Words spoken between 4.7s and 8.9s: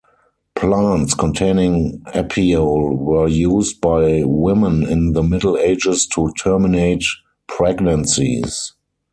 in the Middle Ages to terminate pregnancies.